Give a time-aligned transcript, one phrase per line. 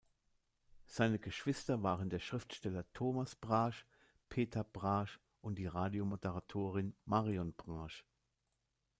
[0.87, 3.85] Seine Geschwister waren der Schriftsteller Thomas Brasch,
[4.29, 8.03] Peter Brasch und die Radiomoderatorin Marion Brasch.